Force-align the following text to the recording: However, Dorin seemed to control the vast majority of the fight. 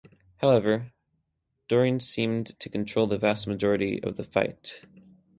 However, 0.37 0.93
Dorin 1.69 2.01
seemed 2.01 2.59
to 2.59 2.69
control 2.69 3.05
the 3.05 3.19
vast 3.19 3.45
majority 3.45 4.01
of 4.03 4.17
the 4.17 4.23
fight. 4.23 4.83